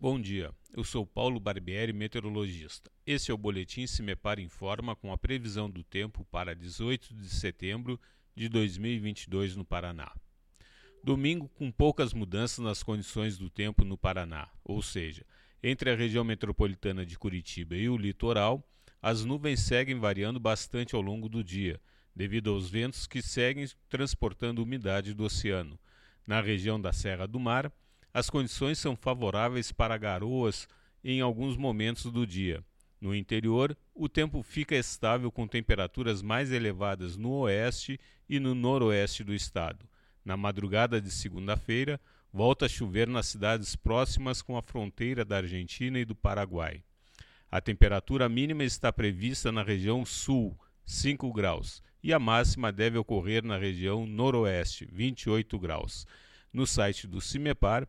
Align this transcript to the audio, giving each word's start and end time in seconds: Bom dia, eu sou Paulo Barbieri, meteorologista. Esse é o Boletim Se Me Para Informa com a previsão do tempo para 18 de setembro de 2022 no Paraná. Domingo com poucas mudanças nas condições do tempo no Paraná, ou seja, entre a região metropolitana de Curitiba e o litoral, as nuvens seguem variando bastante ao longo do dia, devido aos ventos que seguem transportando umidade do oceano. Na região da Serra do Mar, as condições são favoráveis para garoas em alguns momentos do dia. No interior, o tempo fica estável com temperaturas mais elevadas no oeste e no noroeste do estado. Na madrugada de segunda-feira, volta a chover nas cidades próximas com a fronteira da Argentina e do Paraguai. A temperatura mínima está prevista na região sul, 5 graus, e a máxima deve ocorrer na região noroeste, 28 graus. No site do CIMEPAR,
Bom 0.00 0.20
dia, 0.20 0.54
eu 0.76 0.84
sou 0.84 1.04
Paulo 1.04 1.40
Barbieri, 1.40 1.92
meteorologista. 1.92 2.88
Esse 3.04 3.32
é 3.32 3.34
o 3.34 3.36
Boletim 3.36 3.84
Se 3.84 4.00
Me 4.00 4.14
Para 4.14 4.40
Informa 4.40 4.94
com 4.94 5.12
a 5.12 5.18
previsão 5.18 5.68
do 5.68 5.82
tempo 5.82 6.24
para 6.30 6.54
18 6.54 7.12
de 7.16 7.28
setembro 7.28 8.00
de 8.32 8.48
2022 8.48 9.56
no 9.56 9.64
Paraná. 9.64 10.14
Domingo 11.02 11.48
com 11.48 11.72
poucas 11.72 12.14
mudanças 12.14 12.60
nas 12.60 12.80
condições 12.80 13.36
do 13.36 13.50
tempo 13.50 13.84
no 13.84 13.98
Paraná, 13.98 14.48
ou 14.62 14.80
seja, 14.80 15.26
entre 15.60 15.90
a 15.90 15.96
região 15.96 16.22
metropolitana 16.22 17.04
de 17.04 17.18
Curitiba 17.18 17.74
e 17.74 17.88
o 17.88 17.96
litoral, 17.96 18.64
as 19.02 19.24
nuvens 19.24 19.58
seguem 19.58 19.98
variando 19.98 20.38
bastante 20.38 20.94
ao 20.94 21.02
longo 21.02 21.28
do 21.28 21.42
dia, 21.42 21.80
devido 22.14 22.50
aos 22.50 22.70
ventos 22.70 23.08
que 23.08 23.20
seguem 23.20 23.66
transportando 23.88 24.62
umidade 24.62 25.12
do 25.12 25.24
oceano. 25.24 25.76
Na 26.24 26.40
região 26.40 26.80
da 26.80 26.92
Serra 26.92 27.26
do 27.26 27.40
Mar, 27.40 27.72
as 28.12 28.30
condições 28.30 28.78
são 28.78 28.96
favoráveis 28.96 29.70
para 29.70 29.96
garoas 29.96 30.68
em 31.04 31.20
alguns 31.20 31.56
momentos 31.56 32.04
do 32.04 32.26
dia. 32.26 32.64
No 33.00 33.14
interior, 33.14 33.76
o 33.94 34.08
tempo 34.08 34.42
fica 34.42 34.74
estável 34.74 35.30
com 35.30 35.46
temperaturas 35.46 36.20
mais 36.20 36.50
elevadas 36.50 37.16
no 37.16 37.30
oeste 37.40 37.98
e 38.28 38.40
no 38.40 38.54
noroeste 38.54 39.22
do 39.22 39.32
estado. 39.32 39.88
Na 40.24 40.36
madrugada 40.36 41.00
de 41.00 41.10
segunda-feira, 41.10 42.00
volta 42.32 42.66
a 42.66 42.68
chover 42.68 43.08
nas 43.08 43.26
cidades 43.26 43.76
próximas 43.76 44.42
com 44.42 44.56
a 44.56 44.62
fronteira 44.62 45.24
da 45.24 45.36
Argentina 45.36 45.98
e 45.98 46.04
do 46.04 46.14
Paraguai. 46.14 46.82
A 47.50 47.60
temperatura 47.60 48.28
mínima 48.28 48.64
está 48.64 48.92
prevista 48.92 49.50
na 49.50 49.62
região 49.62 50.04
sul, 50.04 50.58
5 50.84 51.32
graus, 51.32 51.82
e 52.02 52.12
a 52.12 52.18
máxima 52.18 52.70
deve 52.70 52.98
ocorrer 52.98 53.44
na 53.44 53.56
região 53.56 54.06
noroeste, 54.06 54.86
28 54.92 55.58
graus. 55.58 56.06
No 56.52 56.66
site 56.66 57.06
do 57.06 57.20
CIMEPAR, 57.20 57.88